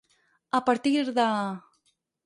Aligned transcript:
A 0.57 0.59
partir 0.69 1.03
de. 1.19 1.29